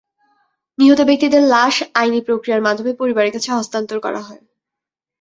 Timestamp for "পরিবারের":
3.01-3.33